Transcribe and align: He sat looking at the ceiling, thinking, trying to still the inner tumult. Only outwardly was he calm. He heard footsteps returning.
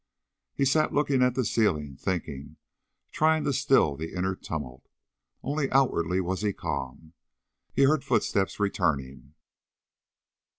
He 0.55 0.65
sat 0.65 0.95
looking 0.95 1.21
at 1.21 1.35
the 1.35 1.45
ceiling, 1.45 1.95
thinking, 1.95 2.57
trying 3.11 3.43
to 3.43 3.53
still 3.53 3.95
the 3.95 4.13
inner 4.15 4.33
tumult. 4.35 4.87
Only 5.43 5.69
outwardly 5.69 6.19
was 6.19 6.41
he 6.41 6.53
calm. 6.53 7.13
He 7.71 7.83
heard 7.83 8.03
footsteps 8.03 8.59
returning. 8.59 9.35